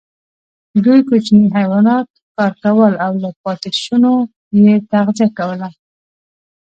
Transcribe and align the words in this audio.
دوی 0.83 0.99
کوچني 1.09 1.45
حیوانات 1.55 2.07
ښکار 2.23 2.53
کول 2.63 2.93
او 3.05 3.13
له 3.23 3.29
پاتېشونو 3.43 4.11
یې 4.61 4.73
تغذیه 4.91 5.27
کوله. 5.37 5.67